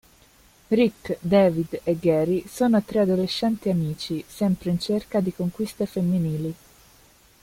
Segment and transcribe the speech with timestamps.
[0.71, 6.55] Rick, David e Gary sono tre adolescenti amici sempre in cerca di conquiste femminili.